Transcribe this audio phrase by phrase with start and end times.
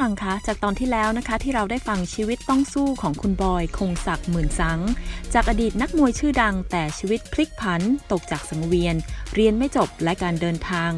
[0.00, 4.80] ฟังคะจากตอนที่แล้วนะคะที่เราได้ฟังชีวิตต้องสู้ของคุณบอยคงศักดิ์หมื่นสัง
[5.34, 7.82] จากอดีตนักมวยชื่อดัง แต่ชีวิตพลิกผัน
[8.12, 8.96] ตกจากสังเวียน
[9.34, 10.90] เรียนไม่จบและการเดินทาง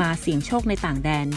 [0.00, 1.28] มาเสี่ยงโชคในต่างแดน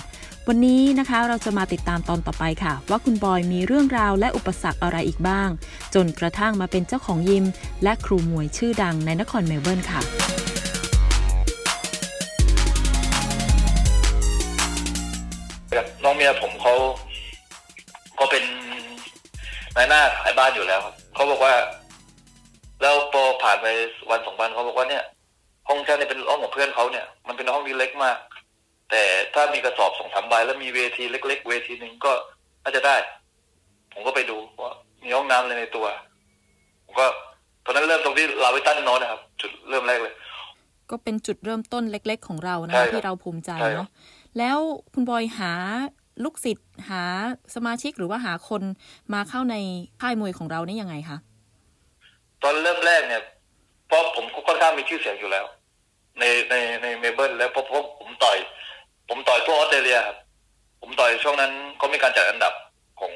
[0.47, 5.49] วันนี้นะคะเราจะมาติดตามตอนต่อไปค่ะ ว่าคุณบอยมีเรื่องราวและอุปสรรคอะไรอีกบ้าง
[5.95, 7.45] จนกระทั่งมาเป็นเจ้าของยิม
[7.83, 10.01] และครูมวยชื่อดังในนครเมลเบิร์นค่ะ
[16.03, 16.73] น้องเมียผมเขา
[18.21, 18.43] ก็เป็น
[19.75, 21.53] นายหน้าขายบ้านอยู่แล้วครับเขาบอกว่า
[22.81, 23.67] แล้วพอผ่านไป
[24.09, 25.03] วันสองวันเขาบอกว่าเนี่ย
[25.67, 28.17] ห้องฉันเนี่ยเป็นห้องของเพื่อนเขาเนี่ย มันเป็นห้องที่เล็กมาก
[28.89, 29.01] แต่
[29.33, 32.11] ถ้ามีกระสอบสองสามใบแล้วมีเวทีเล็ก ๆ เวทีหนึ่งก็
[32.63, 32.95] น่าจะได้
[33.93, 35.85] ผมก็ไปดูว่ามีห้องน้ำเลยในตัว
[36.85, 37.05] ผมก็
[37.65, 40.13] ตอนนั้นเริ่มตรงที่ลาวิตันโนนนะครับ จุดเริ่มแรกเลย
[40.89, 43.89] ก็เป็นจุดเริ่มต้นเล็ก ๆ ของเรานะใช่คะครับที่เราภูมิใจใช่ครับเนาะ
[44.37, 44.57] แล้ว
[44.93, 45.51] คุณบอยหา
[46.23, 47.03] ลูกศิษย์หา
[47.55, 48.61] สมาชิกหรือว่าหาคน
[49.13, 49.55] มาเข้าใน
[50.01, 51.17] ค่ายมวยของเรานี่ยังไงคะ
[52.43, 53.23] ตอนเริ่มแรกเนี่ย
[53.87, 55.45] เพราะผมก็ค่อนข้างมีชื่อเสียงอยู่แล้ว
[56.19, 58.37] ในในในเมลเบิร์นแล้วเพราะเพราะผมต่อย
[59.09, 60.17] ผมต่อยทั่วออสเตรเลียครับ
[60.81, 62.53] ผมต่อยช่วงนั้นเขามีการจัดอันดับ
[62.99, 63.11] ของ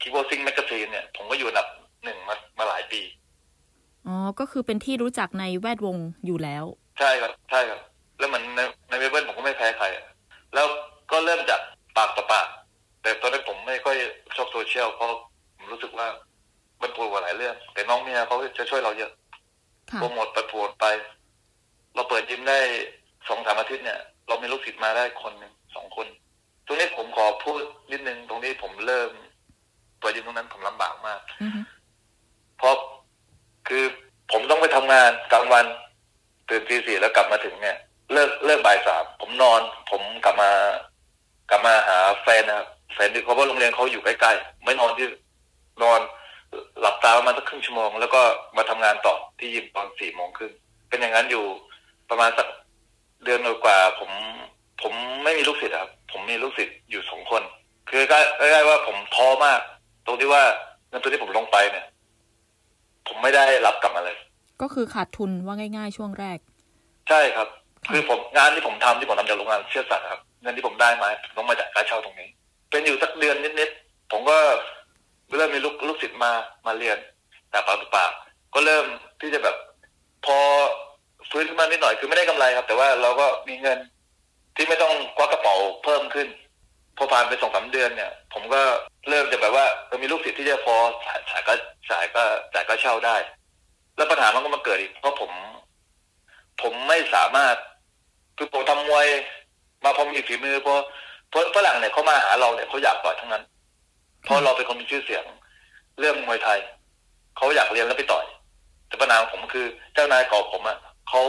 [0.00, 1.68] คิโ o ซิงแมกกาซีนเนี่ย ผมก็อยู่อันดับ
[2.04, 3.00] หนึ่งมามาหลายปี
[4.06, 5.96] อ๋อ ก็คือเป็นที่รู้จักในแวดวง
[6.26, 6.64] อยู่แล้ว
[6.98, 7.80] ใช่ครับ ใช่ครับ
[8.18, 10.04] แล้วเหมือนในในเมลเบิร์นผมก็ไม่แพ้ใครอะ
[10.54, 10.66] แล้ว
[11.12, 11.60] ก็เริ่มจาก
[11.96, 12.46] ปากต่อปาก
[13.02, 13.96] แต่ตอนนั้นผมไม่ค่อย
[14.36, 15.08] ชอบโซเชียลเพราะ
[15.56, 16.06] ผมรู้สึกว่า
[16.82, 19.10] มันปวดกว่าหลายเรื่อง แต่น้องเมียเขาจะช่วยเราเยอะ
[19.90, 20.86] ค่ะโปรโมทประโวดไป
[21.94, 22.58] เราเปิดยิมได้
[23.28, 26.06] สองสามอาทิตย์เนี่ย เรามีลูกศิษย์มาได้คนหนึ่งสองคน
[26.66, 27.60] ตรงนี้ผมขอพูด
[27.92, 29.10] นิดนึงตรงนี้ผมเริ่ม
[30.00, 31.60] เปิดยิมตรงนั้นผมลำบากมากอือฮึ
[32.58, 32.74] เพราะ
[33.68, 33.84] คือ
[34.32, 35.66] ผมต้องไปทำงานกลางวัน
[36.48, 37.76] ตื่นตีสี่แล้วกลับมาถึงเนี่ย
[38.12, 40.93] เลิกเลิกบ่ายสามผมนอน ผมกลับมากลับ
[41.66, 45.06] มาหาแฟนนะครับแฟนที่เขาว่าโรงเรียนเขาอยู่ใกล้ๆไม่นอนที่
[45.82, 46.00] นอน
[46.80, 48.20] หลับตาประมาณสักครึ่งชั่วโมง แล้วก็
[48.56, 50.52] มาทำงานต่อที่ยิมตอนสี่โมงครึ่ง
[50.88, 51.44] เป็นอย่างนั้นอยู่
[52.10, 52.46] ประมาณสัก
[53.24, 54.10] เดือนกว่าๆผม
[54.82, 54.92] ผม
[55.24, 57.42] ไม่มีลูกศิษย์อะครับ ผมมีลูกศิษย์อยู่สองคน
[57.90, 59.60] คือใกล้ๆว่าผมท้อมาก
[60.06, 60.42] ตรงที่ว่า
[60.88, 61.86] เงินตัวที่ผมลงไปเนี่ย
[63.08, 64.16] ผมไม่ได้รับกลับมาเลย
[64.62, 66.38] ก็คือขาดทุนว่าง่าย ๆ ช่วงแรก
[67.08, 67.48] ใช่ครับ
[67.92, 72.28] คือผมงานที่ผมทำที่ผมทำจากโรงงานเชื่อสัตว์ครับ เงินที่ผมได้มาผมต้องมาจากค่าเช่าตรงนี้
[72.70, 74.38] เป็นอยู่สักเดือนนิดๆผมก็
[75.36, 76.32] เริ่มมีลูกลูกศิษย์มา
[76.66, 76.98] มาเรียน
[77.50, 78.10] แต่ปากต่อปาก
[78.54, 78.86] ก็เริ่ม
[79.20, 79.56] ที่จะแบบ
[80.26, 80.38] พอ
[81.30, 83.78] ฟื้นขึ้นมานิดหน่อยคือไม่ได้กำไรครับ แต่ว่าเราก็มีเงิน
[84.56, 86.28] ที่ไม่ต้องควักกระเป๋าเพิ่มขึ้น
[86.96, 88.62] พอผ่านไปสองสามเดือนเนี่ย ผมก็
[89.08, 89.66] เริ่มจะแบบว่า
[90.02, 90.76] มีลูกศิษย์ที่จะพอ
[91.06, 91.54] จ่ายจ่ายก็
[91.90, 92.22] จ่ายก็
[92.54, 93.16] จ่ายก็เช่าได้
[93.96, 95.30] แล้วปัญหามันก็มาเกิดอีกเพราะผม
[96.62, 97.56] ผมไม่สามารถ
[98.36, 99.06] คือผมทำมวย
[99.84, 100.76] มาพอมีฝีมือเพราะ
[101.30, 103.44] เพราะฝรั่งเนี่ยเขามาหาเราเนี่ยเขาอยากต่อยทั้งนั้น
[104.24, 105.24] เพราะเราเป็นคนมีชื่อเสียง
[105.98, 106.58] เรื่องมวยไทย
[107.36, 108.24] เขาอยากเรียนแล้วไปต่อย
[108.88, 110.78] แต่ปัญหาของผมคือเจ้านายเก่าผมอะ
[111.08, 111.22] เขา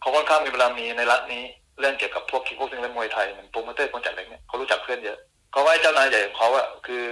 [0.00, 1.42] เขาค่อนข้างมีเวลามีในรัฐนี้
[1.80, 5.18] เรื่องเกี่ยวกับพวก kickboxing และมวยไทยเหมือนโปรโมเตอร์คนจัดอะไรเนี่ยเขารู้จักเพื่อนเยอะ
[5.52, 7.02] เขาว่าเจ้านายใหญ่ของเขาอะคือ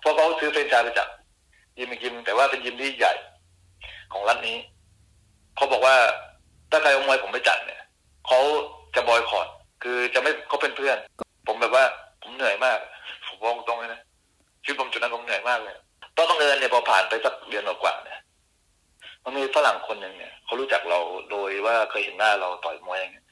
[0.00, 1.08] เพราะเขาซื้อเฟรนชส์ไปจาก
[1.78, 3.12] ยิมอีกยิมแต่ว่าเป็นยิมที่ใหญ่
[4.12, 4.56] ของรัฐนี้
[5.56, 5.96] เขาบอกว่า
[6.70, 7.80] ถ้าใครเอามวยผมไปจัดเนี่ย
[8.26, 8.40] เขา
[8.94, 9.48] จะ boycott
[9.82, 10.96] คือจะไม่เขาเป็นเพื่อน
[11.46, 11.84] ผมแบบว่า
[12.22, 12.78] ผมเหนื่อยมาก
[13.26, 14.00] ผมบอกตรงเลยนะ
[14.62, 15.76] ชีวิตผมจุดนั้นผมเหนื่อยมากเลย
[16.16, 18.20] ต้องต้องเอิญเนี่ยพอผ่านไปสักเดือนกว่าเนี่ย
[19.24, 20.98] มันมีฝรั่งคนหนึ่งเนี่ยเขารู้จักเรา
[21.30, 23.26] โดยว่าเคยเห็นหน้าเราต่อยมวยอย่างเงี้ย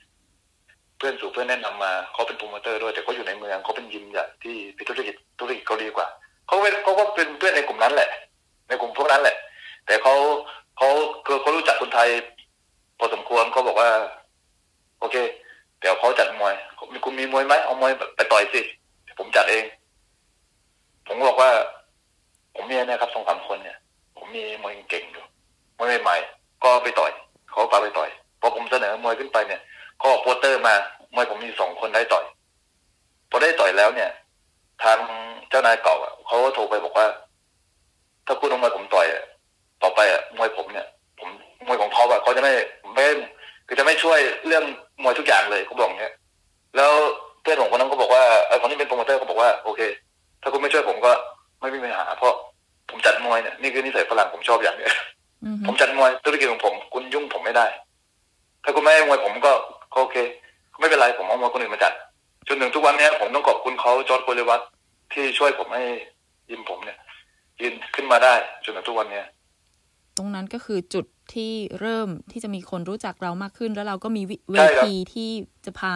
[0.98, 6.06] เพื่อนสู่เพื่อนแนะนำมาเขาเป็นโปรโมเตอร์ด้วยแต่เขาอยู่ในเมืองเขาเป็นยิมใหญ่ที่เป็นธุรกิจธุรกิจเขาดีกว่า
[6.46, 8.10] เขาเป็นเขาก็เป็นเพื่อนในกลุ่มนั้นแหละ
[8.68, 9.36] ในกลุ่มพวกนั้นแหละ
[9.86, 10.14] แต่เขา
[10.78, 10.88] เขา
[11.26, 12.08] คือเขารู้จักคนไทย
[12.98, 13.90] พอสมควรเขาบอกว่า
[15.00, 15.16] โอเค
[15.80, 16.54] เดี๋ยวเขาจัดมวย
[16.92, 18.60] มคุณมีมวยไหมเอามวยไปต่อยสิ
[19.18, 19.64] ผมจัดเอง
[21.06, 21.50] ผมบอกว่า
[22.54, 23.78] ผมมีนะครับสองสามคนเนี่ย
[24.16, 25.24] ผมมีมวยเก่งอยู่
[25.78, 27.10] มวยใหม่ๆก็ไปต่อย
[27.50, 28.08] เขาพาไปต่อย
[28.40, 29.60] พอผมเสนอมวยขึ้นไปเนี่ย
[30.00, 30.74] ก็ออกโปสเตอร์มา
[31.14, 32.24] มวยผมมีสองคนได้ต่อย
[33.30, 34.10] พอได้ต่อยแล้วเนี่ย
[34.82, 34.98] ทาง
[35.50, 37.06] เจ้านายเก่าะเขาก็โทรไปบอกว่า
[38.26, 39.06] ถ้าคุณเอามวยผมต่อย
[39.82, 40.86] ต่อไปอะมวยผมเนี่ย
[41.18, 41.28] ผม
[41.66, 42.52] มวยของเขาอะเขาจะไม่
[42.94, 43.04] ไม่
[43.68, 44.64] คือจะไม่ช่วยเรื่อง
[45.02, 46.14] มวยทุกอย่างเลยเขาบอกอย่างเงี้ย
[46.76, 46.92] แล้ว
[47.42, 49.80] เพื่อนผมคนนั้นก็บอกว่าไอ้คนที่เป็นโปรโมเตอร์เขาบอกว่าโอเค
[50.42, 51.12] ถ้าคุณไม่ช่วยผมก็
[51.60, 52.34] ไม่มีปัญหา เพราะ
[52.90, 54.92] ผมจัดมวยเนี่ยนี่คือนิสัยฝรั่งผมชอบอย่างเนี้ย
[55.44, 57.66] อือฮึผมจัดมวยธุรกิจของผม คุณยุ่งผมไม่ได้
[58.64, 59.52] ถ้าคุณไม่ให้มวยผมก็
[59.94, 60.16] ก็ก็โอเค
[60.80, 61.92] ไม่เป็นไรผมเอามวยคนอื่นมาจัด
[62.48, 64.60] จนถึงทุกวันเนี้ยผมต้องขอบคุณเขาจอร์ดโกเลวัต
[65.12, 65.84] ที่ช่วยผมให้
[66.50, 66.98] ยิมผมเนี่ย
[67.60, 68.34] ยืนขึ้นมาได้
[68.64, 69.26] จนถึงทุกวันเนี้ย
[70.16, 75.30] ตรงนั้นก็คือจุด ที่เริ่มที่จะมีคนรู้จักเรามากขึ้น แล้วเราก็มีวิเวใช่ครับทีที่
[75.64, 75.94] จะพา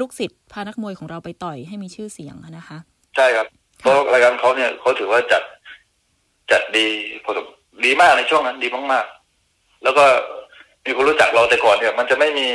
[0.00, 2.78] ลูกศิษย์พานักมวยของเราไปต่อยให้มีชื่อเสียงอะนะคะ
[3.16, 3.46] ใช่ครับ
[3.78, 5.42] เพราะรายการเขาเนี่ยเขาถือว่าจัด
[6.50, 6.86] จัดดี
[7.24, 7.46] พอสม
[7.84, 10.04] ดีมากในช่วงนั้นดีมากๆ แล้วก็
[10.86, 12.46] มีคนรู้จักเราแต่ก่อนเนี่ย มันจะไม่มี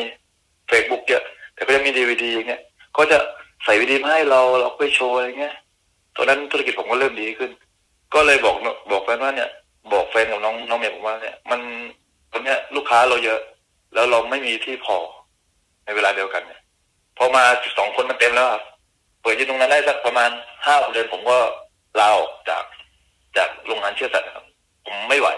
[0.68, 1.24] เฟซบุ๊กเยอะ
[1.56, 2.62] แต่ก็จะมีดีวดีอย่างเงี้ย
[2.98, 3.18] ก็จะ
[3.64, 5.56] ใส่วีดีมาให้เราเราไปโชว์อะไรเงี้ย
[6.16, 7.52] ตอนนั้นธุรกิจผมก็เริ่มดีขึ้น
[8.14, 8.56] ก็เลยบอก
[8.92, 9.50] บอกแฟนว่าเนี่ย
[9.94, 11.60] บอกแฟนกับน้องน้องเมียผมว่าเนี่ย มัน
[12.38, 13.40] ตอนเนี้ยลูกค้าเราเยอะ
[13.94, 14.98] แล้วเราไม่มีที่พอ
[15.86, 16.62] ในเวลาเดียวกันเนี่ย
[17.18, 18.64] พอมาสิบสองคนมันเต็มแล้วครับ
[19.22, 20.30] เปิดที่ตรงนั้นได้สักประมาณ
[20.66, 21.38] ห้าเดือนผมก็
[22.00, 22.64] ลาออกจาก
[23.38, 24.46] จากโรงงานเชื่อสัตว์ครับ
[24.86, 25.30] ผมไม่ไหว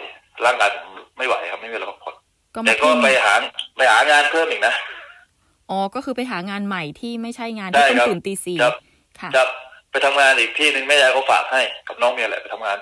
[0.45, 0.87] ร่างกายผม
[1.17, 2.15] ไม่ไหวครับ ไม่มีเวลาพักผ่อน
[2.55, 3.33] ก็แต่มาก็ที่ไปหา
[3.77, 4.73] ไปหางานเพิ่มอีกนะ
[5.69, 8.75] อ๋อก็คือไปหางานใหม่ที่ไม่ใช่งานได้ที่ต้องครับตื่นตีสี่ครับ
[9.19, 9.43] ค่ะจะ
[9.91, 12.77] ไปทำงานอีกที่หนึ่งแม่ยายเขาฝากให้กับน้องเมย์แหละไปทำงาน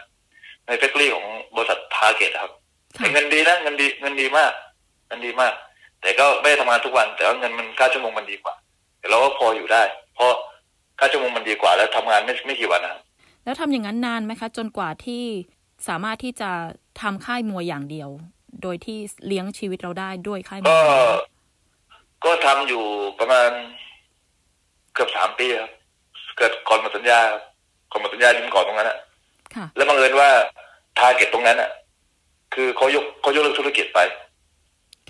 [0.66, 1.26] ใน factory ของ
[1.56, 2.57] บริษัททาร์เก็ตครับค่ะแต่
[3.14, 4.52] เงินดีนะเงินดีเงินดีมาก
[5.08, 5.54] เงินดีมาก
[6.02, 8.54] แต่ก็ไม่ได้ทำงานทุกวัน แต่ว่าเงินมันค่าชั่วโมงมันดีกว่า
[9.00, 9.84] แต่เราก็พออยู่ได้
[10.16, 10.32] เพราะ
[11.00, 13.02] ค่าชั่วโมงมันดีกว่า แล้วทำงานไม่ไม่กี่วันนะครับ
[13.46, 15.24] แล้วทำอย่างนั้นนานไหมคะ จนกว่าที่
[15.88, 16.52] สามารถที่จะ
[17.02, 18.10] ทำค่ายมวยอย่างเดียว
[18.62, 18.98] โดยที่
[19.28, 21.20] เลี้ยงชีวิตเราได้ด้วยค่ายมวยก็อย่างเดียว
[22.24, 22.84] ก็ทำอยู่
[23.20, 23.50] ประมาณ
[24.94, 25.72] เกือบสามปีครับ
[26.38, 27.42] เกิดก่อนหมดสัญญาครับ
[27.92, 28.98] ก่อนหมดสัญญายิมก่อนตรงนั้นอะ
[29.56, 30.30] ค่ะแล้วบังเอิญว่า
[30.98, 31.70] ทาร์เก็ตตรงนั้นอะ
[32.54, 34.00] คือเขายกเขายกเลิกธุรกิจไป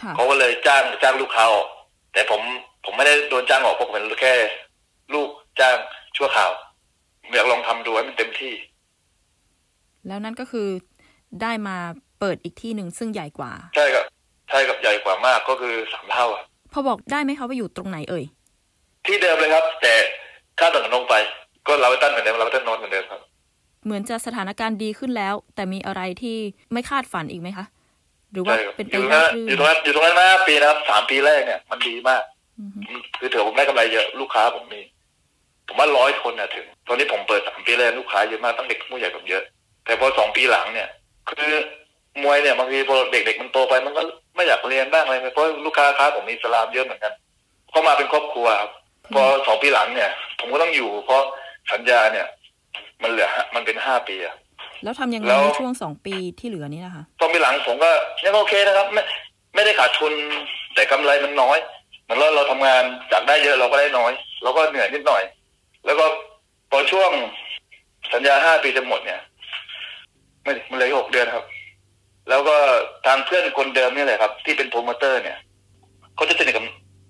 [0.02, 1.68] ค่ะเขาก็เลยจ้างจ้างลูกค้าออก
[2.14, 2.42] แต่ผม
[2.86, 4.34] ผมไม่ได้โดนจ้างออกเพราะผมเป็นแค่
[5.14, 5.30] ลูก
[5.60, 5.78] จ้าง
[6.18, 6.52] ชั่วคราว
[7.22, 8.54] ผมอยากลองทำดูให้มันเต็มที่
[10.08, 10.68] แล้วนั่นก็คือ
[11.42, 11.78] ได้มา
[12.20, 14.06] เปิดอีกที่หนึ่งซึ่งใหญ่กว่า ใช่ครับ
[14.50, 16.44] ใช่กับใหญ่กว่ามากก็คือสามเท่าอะ
[16.74, 18.26] พอบอกได้ไหมคะว่าอยู่ตรงไหนเอ่ย
[19.06, 19.94] ที่เดิมเลยครับ แต่
[20.60, 21.14] ค่าต่างลงไป
[21.68, 23.22] ก็เราไปตั้งเหมือนเดิมเราไปตั้งนอนเหมือนเดิมครับ
[23.88, 26.38] เหมือนจะสถานการณ์ดีขึ้นแล้ว แต่มีอะไรที่
[26.74, 27.66] ไม่คาดฝันอีกไหมคะ
[28.32, 32.24] หรือว่าใช่ครับเป็นอไปยู่ตรงรานั้นบรื่นอยู่ตรงนั้นอยู่ตรงนั้นมาปีนะครับสามปีแรกเนี่ย มันดีมาก
[32.60, 32.80] อือฮึ
[33.20, 34.82] คือถือผมได้กำไรเยอะลูกค้าผมมี
[35.68, 39.44] ผมว่าร้อยคนน่ะถึง ตอนนี้ผมเปิดสามปีแรกลูกค้าเยอะมากตั้งเด็กผู้ใหญ่ผมเยอะ
[39.86, 40.88] แต่พอสองปีหลังเนี่ย
[41.30, 41.52] คือ
[42.24, 44.02] มวยเนี่ยบางทีพอเด็กๆมันโตไปมันก็
[44.36, 47.14] ไม่อยากเรียนบ้างอะไรเพราะลูกค้าค้าผมมีอิสลามเยอะเหมือนกัน
[47.72, 48.72] เข้ามาเป็นครอบครัวครับ
[49.14, 51.22] พอสองปีหลังเนี่ย ผมก็ต้องอยู่ เพราะ
[51.72, 52.26] สัญญาเนี่ย
[53.04, 54.36] มันเหลือห้ามันเป็นห้าปีอะ
[54.84, 57.90] แล้วทำยังไงแล้วในช่วงสองปีที่เหลือนี้นะคะตอนปีหลังผมก็
[58.26, 59.02] ยังโอเคนะครับไม่
[59.56, 60.14] ไม่ได้ขาดทุน
[60.76, 61.58] แต่กำไรมันน้อย
[62.04, 64.12] เหมือนเราเราทำงานจากได้เยอะเราก็ได้น้อย
[64.44, 65.24] เราก็เหนื่อยนิดหน่อย
[65.86, 66.06] แล้วก็
[66.72, 67.12] พอช่วง
[68.14, 69.22] สัญญาห้าปีจะหมดเนี่ย
[70.44, 71.46] ไม่มันเหลืออกหกเดือนครับ
[72.30, 72.56] แล้วก็
[73.06, 75.38] ทางเพื่อนคนเดิมนี่แหละครับ ที่เป็นโปรโมเตอร์เนี่ย
[76.16, 76.66] เขาจะสนิทกับ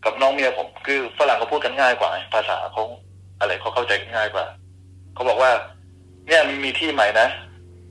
[0.05, 2.83] กับน้องเมียผม คือฝรั่งเขาพูดกันง่ายกว่า ภาษาเขา
[3.39, 4.45] อะไรเขาเข้าใจกันง่ายกว่า
[5.15, 5.51] เขาบอกว่า
[6.27, 7.27] เนี่ยมันมีที่ใหม่นะ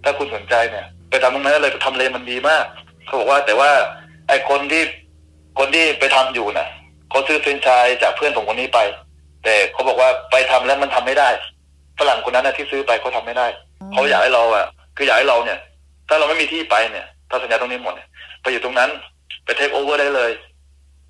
[0.04, 2.64] ถ้าคุณสนใจเนี่ย ไปทำตรงนั้นเลยทำเลมันดีมาก
[3.06, 3.70] เขาบอกว่าแต่ว่า
[4.28, 4.82] ไอ้คนที่
[5.58, 6.68] คนที่ไปทำอยู่น่ะ
[7.10, 8.80] เขาซื้อเฟรนชส์จากเพื่อนผมคนนี้ไป
[9.44, 11.28] แต่เขาบอกว่าไปทำแล้วมันทำไม่ได้
[11.98, 13.46] ฝรั่งคนนั้นนะที่ซื้อไปเขาทำไม่ได้
[13.92, 14.66] เขาอยากให้เราอะ
[14.96, 15.58] คืออยากให้เราเนี่ย
[16.08, 18.08] ถ้าเราไม่มีที่ไปเนี่ยถ้าสัญญาตรงนี้หมดเนี่ย
[18.42, 18.90] ไปอยู่ตรงนั้น
[19.44, 20.30] ไปเทคโอเวอร์ได้เลย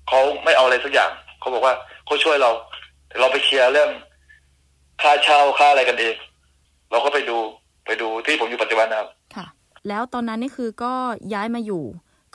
[0.07, 1.73] เขาไม่เอาอะไรสักอย่างเขาบอกว่า
[2.05, 2.51] เขาช่วยเรา
[3.07, 3.89] แต่เราไปเคลียร์เรื่อง
[5.01, 6.15] ค่าเช่าค่าอะไรกันเอง
[6.91, 7.37] เราก็ไปดู
[7.85, 9.45] ไปดูที่ผมอยู่ปัจจุบันนะครับค่ะ
[9.87, 10.93] แล้วตอนนั้นนี่คือก็
[11.33, 11.83] ย้ายมาอยู่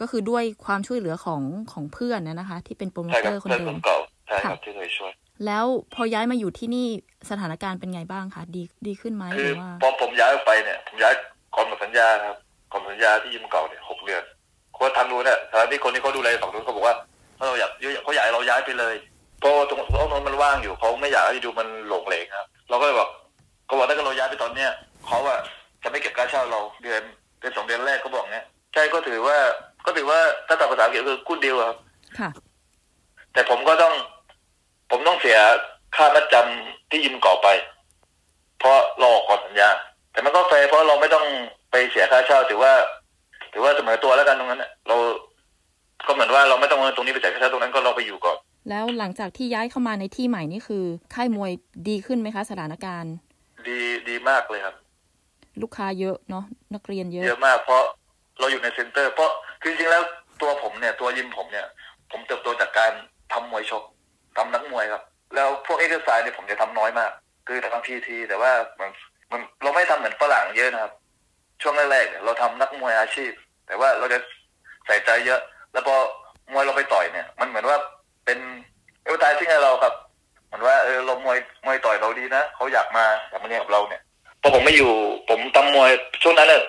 [0.01, 1.43] ก็คือด้วยความช่วยเหลือของ
[1.73, 5.13] ของเพื่อนนะนะคะ ที่เป็นโปรโมใช่คเตรัอบร์คนเพื่อนเดิผมมเก่าใช่ครับค่ะที่เคยช่วย
[5.47, 6.87] แล้วพอย้ายมาอยู่ที่นี่
[7.31, 11.15] สถานการณ์เป็นไงบ้างคะดีดีขึ้นไหมคืหอรือว่าพอผมย้ายออกไปเนี่ยผมย้าย
[11.55, 12.37] ก่อนหมดสัญญาครับ
[12.73, 14.23] ก่อนหมดสัญญาที่ยิมเก่าเนี่ยหกเดือน
[14.79, 16.97] คนทางนู้นเนี่ยทางที่คนที่เขาดูแลฝั่งนู้นเขาบอกว่า
[17.39, 17.71] ถ้าเราอยาก
[18.03, 18.95] เขาอยากให้เราย้ายไปเลย
[19.39, 23.09] เพราะตรงตรงนั้นมันว่างอยู่เขาไม่อยากให้ดูมันหลงเหลงครับ เราก็เลยบอก
[23.73, 24.71] เขาบอกถ้าเกิดเราย้ายไปตอนเนี้ย
[25.07, 25.39] เขาอะ
[25.83, 27.03] จะไม่เก็บค่าเช่าเราเดือน
[27.39, 29.37] เดือนสองเดือนแรกเขาบอกเนี้ยใช่ก็ถือว่า
[29.87, 31.77] ก็ถือว่าถ้าตามภาษาอังกฤษก็คือกูดดีลครับ
[32.19, 32.31] ค่ะ
[33.33, 33.95] แต่ผมก็ต้อง
[34.91, 35.39] ผมต้องเสีย
[35.97, 37.49] ค่ามัดจำที่ยิมก่อไป
[38.59, 39.71] เพราะรอก่อนสัญญา
[40.13, 41.25] แต่มันก็แฟร์เพราะเราไม่ต้อง
[41.71, 42.73] ไปเสียค่าเช่า ถือว่า
[43.53, 44.97] ถือว่าเสมอตัวแล้วกันตรงนั้นน่ะเรา
[46.07, 48.37] ก็เหมือนว่าเราไม่ต้องเอาตรงนี้ไปจ่ายค่าเช่าตรงนั้นก็เราไปอยู่ก่อน
[48.71, 51.53] แล้วหลังจากที่ย้ายเข้ามาในที่ใหม่นี่คือ ค่ายมวย
[51.89, 53.15] ดีขึ้นไหมคะ สถานการณ์
[53.69, 53.79] ดี
[54.09, 54.77] ดีมากเลยครับ
[55.63, 57.83] ลูกค้าเยอะเนาะนักเรียนเยอะ เยอะมากเพราะ
[58.39, 60.03] เราอยู่ใน center เพราะคือจริงๆแล้ว
[60.43, 61.67] ตัวผมเนี่ย ตัวยิมผมเนี่ย
[62.11, 62.93] ผมเติบโตจากการ
[63.33, 63.83] ทำมวยชก
[64.37, 65.03] ทำนักมวยครับ
[65.35, 67.11] แล้วพวกเอ็กซ์ไซส์เนี่ยผมจะทำน้อยมาก
[67.47, 68.91] คือทำ PT แต่ว่ามัน
[69.33, 70.93] มันเราไม่ทำเหมือนฝรั่งเยอะนะครับ
[71.63, 73.33] ช่วงแรกๆเนี่ยเราทำนักมวยอาชีพ
[73.67, 74.19] แต่ว่าเราจะ
[74.87, 75.41] ใส่ใจเยอะ
[75.73, 75.97] แล้วพอ
[76.53, 77.77] มวยเราไปต่อยเนี่ย มันเหมือนว่า
[78.25, 78.39] เป็น
[79.05, 79.11] เอ
[82.97, 84.03] มาอยากมาเรียนกับเราเนี่ย
[84.43, 84.93] พอผมไม่อยู่
[85.29, 85.91] ผมตำมวย
[86.23, 86.63] ช่วงนั้นเนี่ย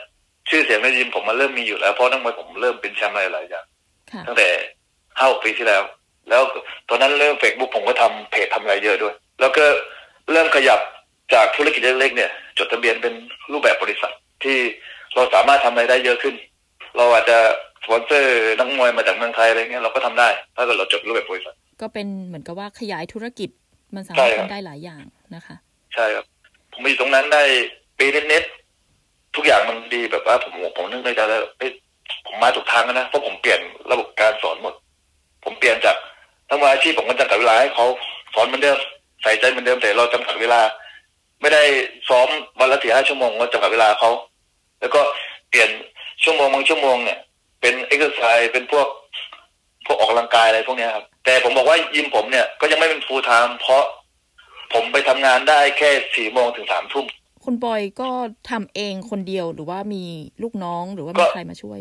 [0.49, 3.65] ชื่อเสียงในยิมผมมันเริ่มมีอยู่แล้วเพราะนักมวยผมเริ่มเป็นแชมป์หลายๆอย่าง
[4.11, 4.47] ค่ะตั้งแต่
[5.19, 5.83] ห้าปีที่แล้ว
[6.29, 6.41] แล้ว
[6.89, 9.65] ตอนนั้นเริ่มเฟซบุ๊กผมก็ทำเพจทำอะไรเยอะด้วย แล้วก็
[10.31, 10.79] เริ่มขยับ
[11.33, 13.13] จากธุรกิจเล็กๆเนี่ย จดทะเบียนเป็น
[13.51, 14.13] รูปแบบบริษัท
[14.43, 14.57] ที่
[15.15, 16.35] เราสามารถทำรายได้เยอะขึ้น
[16.97, 17.37] เราอาจจะ
[17.83, 23.49] สปอนเซอร์นักมวยมาจากเมืองไทยอะไรเงี้ยเราก็ทำได้ ถ้าเกิดเราจดรูปแบบบริษัท ก็เป็นเหมือนกับว่าขยายธุรกิจ
[23.95, 25.03] มันสาใช่มารถครับทำได้หลายอย่าง
[25.35, 25.55] นะคะ
[25.93, 26.25] ใช่ครับ
[26.71, 27.43] ผมมาอยู่ตรงนั้นได้
[27.97, 31.71] ปีนิดๆทุกอย่างมันดีแบบว่าผมผมนึกในใจแล้วเอ้ย
[32.25, 33.59] ผมมาถูกทางแล้วนะเพราะผมเปลี่ยน
[33.91, 34.73] ระบบการสอนหมด
[35.43, 35.95] ผมเปลี่ยนจาก
[36.49, 37.85] ทั้งมืออาชีพผมก็จำกัดเวลาให้เขา
[38.33, 38.77] สอนเหมือนเดิม
[39.23, 40.61] ใส่ใจเหมือนเดิมแต่เราจำกัดเวลา
[41.41, 41.63] ไม่ได้
[42.09, 42.27] ซ้อม
[42.59, 44.09] วันละสี่ห้าชั่วโมงก็จำกัดเวลาเขา
[44.79, 45.01] แล้วก็
[45.49, 45.69] เปลี่ยน
[46.23, 47.19] ชั่วโมงบางชั่วโมงเนี่ย
[47.61, 48.87] เป็นเอ็กซ์ไซส์เป็นพวก
[49.85, 53.83] พวกออกกำลังกายอะไรพวกเนี้ยครับ แต่ผมบอกว่ายิมผมเนี่ยก็ยังไม่เป็น full-time เพราะ
[54.73, 57.05] ผมไปทำงานได้แค่สี่โมงถึงสามทุ่ม
[57.43, 58.09] คุณบอยก็
[58.49, 60.03] ทำเองคนเดียวหรือว่ามี
[60.43, 61.79] ลูกน้องหรือว่าก็มีใครมาช่วย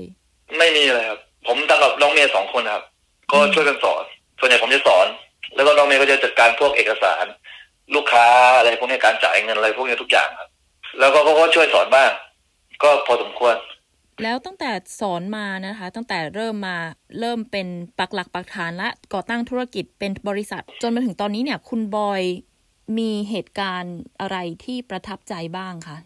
[0.59, 2.85] ไม่มีเลยครับ ผมทำกับน้องเมย์สองคนครับ
[3.33, 4.05] ก็ช่วยกันสอน
[4.39, 5.07] ส่วนใหญ่ผมจะสอน
[5.55, 7.25] แล้วก็น้องเมย์ก็จะจัดการพวกเอกสาร
[7.95, 10.49] ลูกค้าอะไรพวกนี้การจ่ายเงินอะไรพวกนี้ทุกอย่างครับ
[10.99, 12.11] แล้วก็เขาก็ช่วยสอนบ้าง
[12.83, 13.57] ก็พอสมควร
[14.23, 16.77] แล้วตั้งแต่สอนมานะคะ ตั้งแต่เริ่มมา
[17.21, 17.67] เริ่มเป็น
[17.99, 22.23] ปักหลักปักฐานและก่อตั้งธุรกิจเป็นบริษัท จนมาถึงตอนนี้เนี่ย คุณบอย
[22.99, 25.97] มีเหตุการณ์อะไรที่ประทับใจบ้างคะ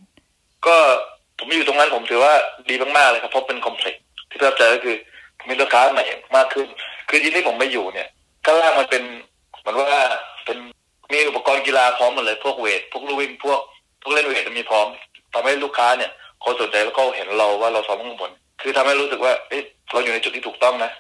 [0.67, 0.77] ก็
[1.39, 2.35] ผมอยู่ตรงนั้นผมถือว่า
[2.69, 4.97] ดีมากๆเลยครับเพราะเป็นคอมเพล็กซ์ที่ประทับใจก็คือ
[5.39, 6.05] ผมมีลูกค้าใหม่
[6.37, 6.67] มากขึ้น
[7.09, 8.09] คือที่ที่ผมไปอยู่เนี่ย
[8.47, 9.03] ก็ล่างมันเป็น
[9.61, 9.93] เหมือนว่า
[10.45, 10.59] เป็น
[11.13, 13.61] มีอุปกรณ์กีฬาพร้อมหมดเลย พวกเวทพวกลูวิ่งพวก
[14.03, 14.87] พวกเล่นเวทมีพร้อม
[15.33, 16.11] ทำให้ลูกค้าเนี่ย
[16.41, 18.31] เขาสนใจแล้วก็เห็นเราว่าเราซ้อมข้างบน
[18.63, 19.63] คือทำให้รู้สึกว่าเอ๊ะ
[19.93, 20.91] เราอยู่ในจุดที่ถูกต้องนะ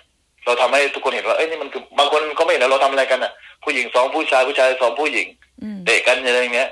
[0.46, 3.32] เราทำให้ทุกคนเห็นว่าเอ้ยนี่มันคือบางคนก็ไม่เห็นนะเราทำอะไรกันอะ
[3.64, 5.26] ผู้หญิงซ้อมผู้ชายผู้ชายซ้อมผู้หญิง
[5.62, 6.68] อืมเตะกันอะไรอย่างเงี้ย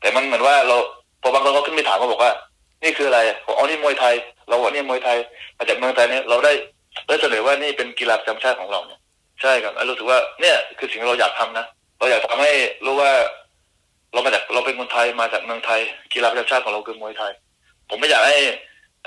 [0.00, 0.76] แต่มันเหมือนว่าเรา
[1.22, 2.32] พอบางคนเขาขึ้นไปถามเขาบอกว่า
[2.82, 4.14] นี่คืออะไรบอกอ๋อนี่มวยไทย
[4.48, 5.18] เราบอกนี่มวยไทย
[5.58, 6.52] มาจากเมืองไทยเนี่ยเราได้
[7.08, 9.00] ได้เสนอว่านี่เป็นกีฬาประจำชาติของเราเนี่ย
[9.42, 11.66] ใช่ครับแล้วรู้สึกว่าเนี่ยคือสิ่งที่เราอยากทำนะ
[11.98, 12.52] เราอยากทำให้
[12.84, 13.12] รู้ว่า
[14.12, 15.80] เรามาจากเราเป็นคนไทยมาจากเมืองไทย
[16.12, 17.32] กีฬาประจำชาติของเราคือมวยไทย
[17.88, 18.38] ผมไม่อยากให้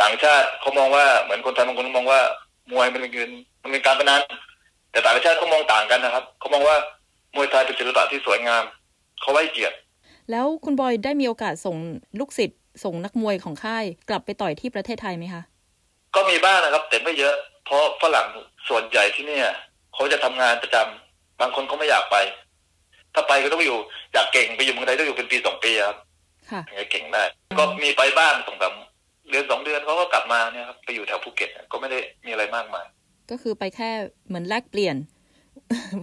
[0.02, 2.20] ต่างชาติเขามองว่าเหมือนคนไทยบางคนมองว่า
[2.72, 3.32] มวยมันเป็นเงิน
[3.64, 4.22] มันเป็นการพนัน
[4.92, 6.76] แต่ต่างชาติเขามองต่างกันนะครับเขามองว่า
[7.36, 8.64] มวยไทยเป็นศิลปะที่สวยงาม
[9.22, 9.76] เขาไว้เกียรติ
[10.32, 11.78] แล้วคุณบอยได้มีโอกาสส่ง
[12.20, 15.42] ลูกศิษย์ส่งนักมวยของค่าย กลับไปต่อยที่ประเทศไทยไหมคะ
[16.16, 18.28] ก็มีบ้างนะครับ แต่ไม่เยอะ เพราะฝรั่ง
[18.70, 19.48] ส่วนใหญ่ที่เนี่ย
[19.94, 22.16] เขาจะทำงานประจำบางคนเขาไม่อยากไป
[23.14, 23.78] ถ้าไปก็ต้องอยู่
[24.14, 25.98] อยากเก่งไปอยู่เมืองไทยต้องอยู่เป็นปีสองปีครับ
[26.52, 27.24] ค่ะถึงจะเก่งได้
[27.60, 28.74] ก็มีไปบ้างสองสาม
[29.30, 32.86] เดือนสองเดือนเขาก็กลับมาเนี่ยครับไปอยู่แถวภูเก็ตก็ไม่ได้มีอะไรมากมาย
[33.32, 33.90] ก็คือไปแค่
[34.28, 34.96] เหมือนแลกเปลี่ยน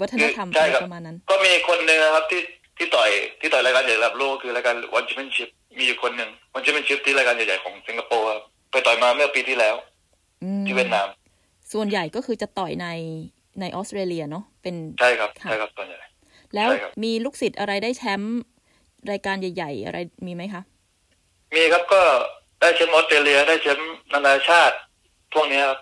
[0.00, 2.40] วัฒนธรรมใช่อะไรครับประมาณนั้น ก็มีคนหนึ่งนะครับที่
[2.78, 3.10] ที่ต่อย
[3.40, 5.48] ที่ต่อยรายการใหญ่ระดับโลกคือรายการ ONE Championship
[5.78, 9.74] มีอยู่คนหนึ่ง ONE Championship ที่รายการใหญ่ๆของสิงคโปร์ครับไปต่อยมาเมื่อปีที่แล้ว
[10.42, 11.08] อืมที่เวียดนาม
[11.72, 12.86] ส่วนใหญ่ก็คือจะต่อยใน
[13.60, 15.98] ในออสเตรเลียเนาะเป็นใช่ครับค่ะใช่ครับส่วนใหญ่
[16.54, 18.40] แล้วใช่ครับมีลูกศิษย์อะไรได้แชมป์
[19.10, 20.62] รายการใหญ่ ๆ อะไรมีไหมคะ
[21.54, 22.02] มีครับก็
[22.60, 24.76] ได้แชมป์ออสเตรเลียได้แชมป์นานาชาติ
[25.34, 25.78] พวกเนี้ยครับ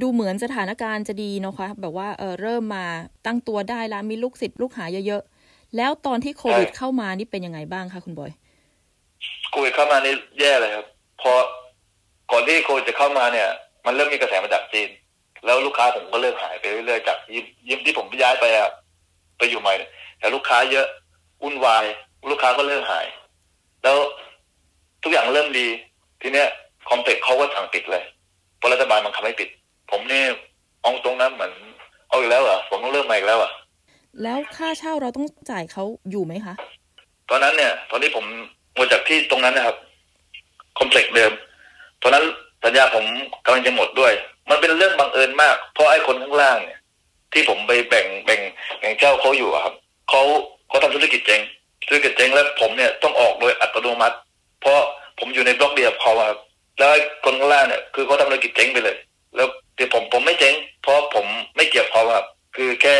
[0.00, 2.86] ดูเหมือนสถานการณ์จะดีเนอะคะแบบว่าเออเริ่มมา
[3.26, 8.30] ตั้งตัวได้แล้วมีลูกศิษย์ลูกหาเยอะๆ แล้วตอนที่โควิดใช่เข้ามานี่เป็นยังไงบ้างคะคุณบอย
[9.50, 10.86] โควิดเข้ามานี่แย่เลยครับ
[11.18, 11.38] เพราะ
[12.30, 13.48] ก่อนที่โควิดจะเข้ามาเนี่ย
[13.86, 14.88] มันเริ่มมีกระแสมาจากจีน
[15.44, 18.70] แล้วลูกค้าผมก็เริ่มหายไปเรื่อยๆจากยิมยิมที่ผมย้ายไปอะ
[19.38, 20.86] ไปอยู่ใหม่เนี่ยแต่ลูกค้าเยอะ
[21.42, 21.84] วุ่นวาย
[22.30, 23.06] ลูกค้าก็เริ่มหาย
[23.82, 23.96] แล้ว
[25.02, 25.66] ทุกอย่างเริ่มดี
[26.22, 26.48] ทีเนี้ย
[26.88, 28.02] คอมเพล็กซ์เขาก็สั่งปิดเลย
[28.56, 29.48] เพราะรัฐบาลมันคับให้ปิด
[29.90, 30.22] ผมนี่
[30.82, 31.52] เอาตรงนั้นเหมือน
[32.08, 33.52] เอาอีกแล้วเหรอผมต้องเริ่มใหม่อีกแล้วเหรอะ
[34.22, 36.54] แล้วค่าเช่าเราต้องจ่ายเขาอยู่ไหมคะ
[37.30, 38.24] ตอนนั้นเนี่ย ตอนที่ผม
[38.76, 39.76] หมดจากที่ตรงนั้นนะครับ
[40.78, 41.32] คอมเพล็กซ์เดิม
[42.02, 42.24] ตอนนั้น
[42.64, 43.04] สัญญาผม
[43.44, 44.12] กำลังจะหมดด้วย
[44.50, 46.80] มันเป็นเรื่องบังเอิญมาก เพราะไอ้คนข้างล่างเนี่ย
[47.32, 48.40] ที่ผมไปแบ่งแบ่ง
[48.78, 49.74] แบ่งเจ้าเขาอยู่อะครับ
[50.08, 50.22] เขา
[50.68, 51.40] เขาทำธุรกิจเจ๊ง
[51.86, 54.16] ธุรกิจเจ๊งแล้วผมเนี่ยต้องออกโดยอัตโนมัติ
[54.60, 54.80] เพราะ
[55.18, 56.38] ผมอยู่ในบล็อกเดียวกับเขาครับ
[56.78, 56.90] แล้ว
[57.24, 58.96] คนข้างล่างเนี่ยคือเขาทำธุรกิจเจ๊งไปเลย
[59.36, 61.26] แล้วแต่ผมผมไม่เจ๊ง เพราะผม
[61.56, 62.26] ไม่เกี่ยวเขาครับ
[62.56, 62.96] คือแค่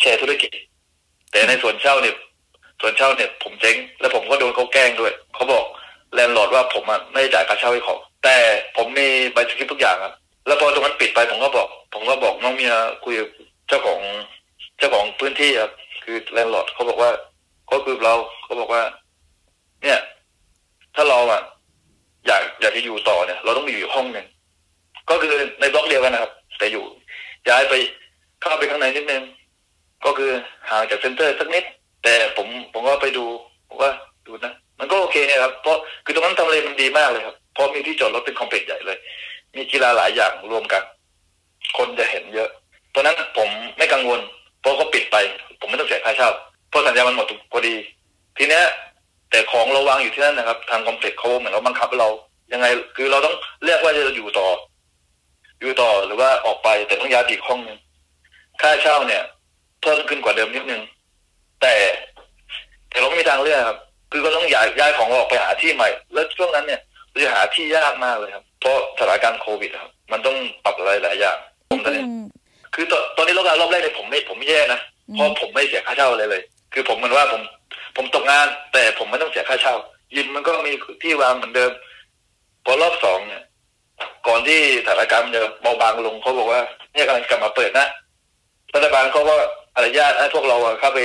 [0.00, 0.50] แชร์ธุรกิจ
[1.32, 2.16] แต่ในส่วนเช่าเนี่ย
[2.80, 5.64] ส่วนเช่าเนี่ยผมเจ๊ง แล้วผมก็โดนเขาแกล้งด้วยเขาบอก
[6.14, 8.36] landlord ว่าผมอะไม่จ่ายค่าเช่าให้เขาแต่
[8.76, 10.12] ผมมีใบสลิปทุกอย่างครับ
[10.46, 12.72] แล้วพอตรงนั้นปิดไปผมก็บอก ผมก็บอกน้องเมีย
[13.04, 13.28] คุยกับ
[13.68, 14.00] เจ้าของ
[14.78, 15.72] เจ้าของพื้นที่ครับ
[16.04, 17.10] คือ landlord เขาบอกว่า
[17.68, 18.82] เขาคือเราเขาบอกว่า
[19.82, 19.98] เนี่ย
[20.94, 21.42] ถ้าเราอะ
[22.26, 24.26] อยากอยากจะอยู่ต่อเนี่ย เราต้องมีอยู่ห้องหนึ่ง
[25.10, 26.84] ก็คือในบล็อกเดียวกันนะครับ แต่อยู่
[27.48, 27.74] ย้ายไป
[28.40, 29.22] เข้าไปข้างในนิดนึง
[30.04, 30.30] ก็คือ
[30.70, 31.64] ห่างจาก center สักนิด
[32.04, 33.24] แต่ผมผมก็ไปดู
[33.68, 33.90] ผมว่า
[34.26, 38.98] ดูนะมันก็โอเคครับ เพราะคือตรงนั้นทำเลมันดีมากเลยครับเพราะมีที่จอดรถเป็น complex ใหญ่เลย
[39.56, 40.82] มีกีฬาหลายอย่างรวมกัน
[41.76, 42.48] คนจะเห็นเยอะ
[42.94, 43.48] ตอนนั้นผม
[43.78, 44.20] ไม่กังวล
[44.60, 45.16] เพราะเขาปิดไป
[45.60, 46.30] ผมไม่ต้องเสียค่าเช่า
[46.68, 47.74] เพราะสัญญามันหมดพอดี
[48.38, 48.64] ทีเนี้ย
[49.30, 52.08] แต่ของเราวางอยู่ที่นั่นนะครับ ทางคอมเพล็กซ์เขาเหมือนเราบังคับเรา
[52.52, 54.48] ยังไง คือเราต้องเลือกว่าจะอยู่ต่อ
[55.60, 57.78] อยู่ต่อหรือว่าออกไปแต่ต้องย้ายอีกห้องหนึง
[58.60, 59.22] ค่าเช่าเนี่ย
[59.82, 60.82] เพิ่มขึ้นกว่าเดิมนิดนึง
[61.62, 61.74] แต่
[62.88, 63.78] แต่เราไม่มีทางเลือกครับ
[64.12, 71.36] คือก็ต้องย้ายย้ายของออกไปหาที่ใหม่ แล้วช่วงนั้นเนี่ยเราจะหาที่ยากมากเลยครับ เพราะสถานการณ์โควิดครับ มันต้องปรับอะไรหลายอย่าง
[71.70, 72.04] ผมตอนนี้
[72.74, 74.80] คือตอนตอนนี้รอบการรอบแรกเนี่ยผมไม่ผมไม่แย่นะ
[75.14, 76.42] เพราะผมไม่เสียค่าเช่าอะไรเลย
[76.78, 77.42] คือผมเหมันว่าผม
[77.96, 79.74] ผมตกงาน แต่ผมไม่ต้องเสียค่าเช่า
[80.16, 81.72] ยิมมันก็มีที่วางเหมือนเดิม
[82.64, 83.42] พอรอบสองเนี่ย
[84.26, 86.60] ก่อนที่สถานการณ์มันจะเบาบางลงเขาบอกว่า
[86.94, 87.86] เนี่ยกำลังกลับมาเปิดนะ
[88.74, 89.36] รัฐบาลเขาก็
[89.76, 91.00] อนุญาตให้พวกเราเข้าไป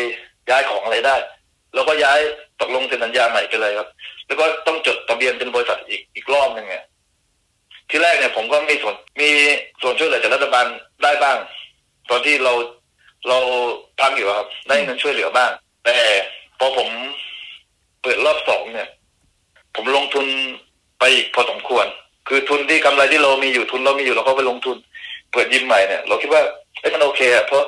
[0.49, 1.15] ย้ายของอะไรได้
[1.73, 2.19] แล้วก็ย้าย
[2.61, 3.87] ตกลงเซ็นสัญญาใหม่ไปเลยครับ
[4.27, 6.83] แล้วก็ต้องจดทะเบียนเป็นบริษัทอีกอีกรอบหนึ่งเนี่ย
[7.89, 9.29] ที่แรกเนี่ยผมก็มีส่วนมี
[9.81, 10.65] ส่วนช่วยเหลือจากรัฐบาล
[11.03, 11.37] ได้บ้าง
[12.09, 12.53] ตอนที่เรา
[13.27, 13.37] เรา
[13.99, 15.51] พักอยู่ครับ ได้เงินช่วยเหลือบ้าง
[15.85, 15.97] แต่
[16.59, 16.89] พอผม
[18.01, 18.89] เปิดรอบสองเนี่ย
[19.75, 20.25] ผมลงทุน
[20.99, 21.85] ไปอีกพอสมควร
[22.27, 24.77] คือทุนที่กำไรที่เรามีอยู่ทุนเรามีอยู่เราก็ไปลงทุน
[25.31, 26.41] เปิดยิมใหม่เนี่ยเราคิดว่า
[26.79, 27.63] เอ้มันโอเคอะเพราะ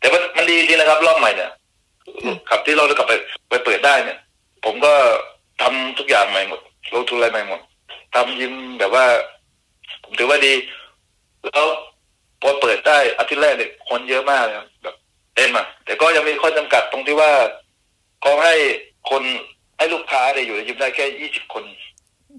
[0.00, 1.50] แต่ว่ามันดีจริงนะครับ รอบใหม่เนี่ย
[2.48, 3.12] ครับที่เราจะกลับไป
[3.50, 4.18] ไปเปิดได้เนี่ย
[4.64, 4.92] ผมก็
[5.62, 6.60] ทำทุกอย่างใหม่หมด
[6.94, 7.60] ลงทุนอะไรใหม่หมด
[8.14, 9.04] ทำยิมแบบว่า
[10.04, 10.54] ผมถือว่าดี
[11.44, 11.66] แล้ว
[12.40, 14.96] พอเปิดได้อาทิตย์แรกเนี่ยคนเยอะมากเลยครับแบบ
[15.34, 17.30] เต็มอะแต่ก็ยังมีข้อจำกัดตรงที่ว่า
[18.22, 18.54] เขาให้
[19.10, 19.22] คน
[19.78, 21.64] ให้ลูกค้าเนี่ยอยู่ในยิมได้แค่ยี่สิบคน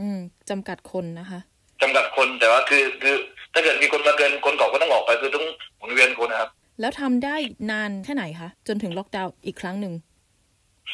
[0.01, 1.39] อืมจำกัดคนนะคะ
[1.81, 3.15] จำกัดคนแต่ว่าคือคือ
[3.53, 5.45] ถ้าเกิดมีคนมาเกินคนเก่าก็ต้องออกไปคือต้อง
[5.77, 6.49] หมุนเวียนคนนะครับ
[6.79, 7.35] แล้วทำได้
[7.71, 9.93] นานแค่ไหนคะจนถึงล็อกดาวน์อีกครั้งหนึ่ง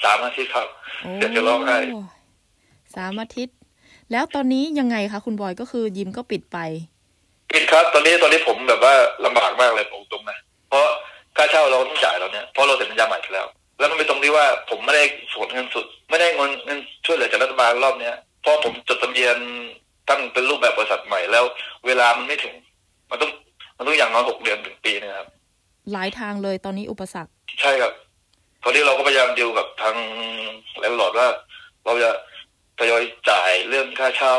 [0.03, 0.67] สามอาทิตย์ครับ
[1.03, 1.77] โอ้เดี๋ยวจะร้องไห้
[2.95, 3.55] สามอาทิตย์
[4.11, 6.57] แล้วตอนนี้ยังไงคะคุณบอยก็คือยิมก็ปิดไป
[7.51, 8.93] ปิดครับ ตอนนี้ตอนนี้ผมแบบว่า
[9.25, 10.37] ลำบากมากเลยผมตรงนะ
[10.69, 10.85] เพราะ
[11.41, 13.47] ค่าเช่าเราต้องจ่ายแล้วเนี่ยเพราะเราเซ็นสัญญาใหม่ไปแล้ว
[13.79, 19.35] แล้วมันเป็นตรงที่ว่าผมไม่ได้ส่วนเงินสุด ไม่ได้เงินเงินช่วยเหลือจากรัฐบาลรอบเนี้ยเพราะผมจดทะเบียน
[20.09, 21.43] ตั้งเป็นรูปแบบบริษัทใหม่แล้ว
[21.85, 22.53] เวลามันไม่ถึง
[23.09, 23.31] มันต้อง
[23.77, 25.27] มันต้องอย่างน้อยหกเดือนถึงปีนะครับ
[25.91, 27.93] หลายทางเลยตอนนี้อุปสรรค ใช่ครับ
[28.63, 29.95] ตอนนี้เราก็พยายามดีลกับทาง
[30.79, 31.27] แลนด์ลอร์ดว่า
[31.85, 32.11] เราจะ
[32.79, 34.35] ทยอยจ่ายเรื่องค่าเช่า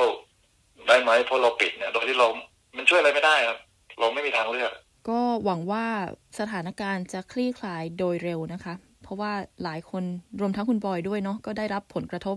[0.88, 2.28] ได้ไหมเพราะเราปิดเนี่ยโดยที่เรา
[2.76, 3.58] มันช่วยอะไรไม่ได้ครับ
[4.00, 4.72] เราไม่มีทางเลือก
[5.08, 5.86] ก็หวังว่า
[6.38, 9.32] สถานการณ์จะคลี่คลายโดยเร็วนะคะ เพราะว่า
[9.64, 10.04] หลายคน
[10.40, 12.36] รวมทั้งคุณบอยด้วยเนาะก็ได้รับผลกระทบ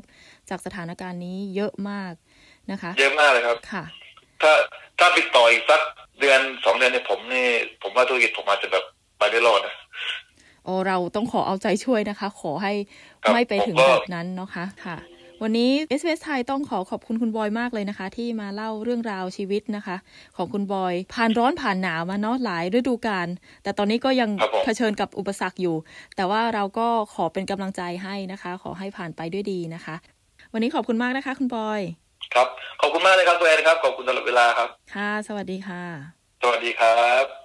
[0.50, 2.14] จากสถานการณ์นี้เยอะมาก
[2.72, 3.84] นะคะ เยอะมากเลยครับค่ะ
[4.42, 4.54] ถ้า
[5.00, 5.82] ถ้าปิดต่ออีกสัก
[6.20, 7.48] เดือนสองเดือนเนี่ยผมนี่
[7.84, 8.84] ผมว่าธุรกิจผมอาจจะแบบ
[9.18, 9.76] ไปไม่รอดนะ
[10.64, 12.74] โอ้เราต้องขอเอาใจช่วยนะคะ ขอให้
[13.24, 14.98] ครับไม่ไปถึงผมก็แบบนั้นเนาะคะค่ะ
[15.44, 19.98] วันนี้ s อ s ไทยต้องขอขอบคุณคุณบอยมากเลยนะคะ ที่มาเล่าเรื่องราวชีวิตนะคะ
[20.38, 23.28] ของคุณบอย ผ่านร้อนผ่านหนาวมาเนาะหลายฤดูกาล
[23.64, 25.76] แต่ตอนนี้ก็ยังครับผมเผชิญกับอุปสรรคอยู่
[26.16, 29.96] แต่ว่าเราก็ขอเป็นกำลังใจให้นะคะ ขอให้ผ่านไปด้วยดีนะคะ
[30.54, 31.82] วันนี้ขอบคุณมากนะคะ คุณบอย
[32.34, 32.48] ครับ
[32.82, 35.84] ขอบคุณมากเลยครับคุณแอนครับขอบคุณตลอดเวลาครับ ค่ะ สวัสดีค่ะ
[36.42, 37.45] สวัสดีครับ